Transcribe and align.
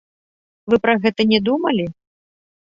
Вы 0.73 0.79
пра 0.87 0.95
гэта 1.05 1.21
не 1.35 1.39
думалі? 1.53 1.89